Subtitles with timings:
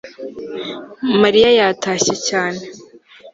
[1.21, 2.61] mariya yatashye cyane